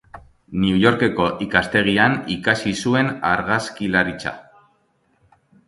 [0.61, 4.35] New Yorkeko ikastegian ikasi zuen argazkilaritza.